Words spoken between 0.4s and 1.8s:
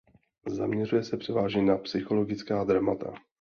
Zaměřuje se převážně na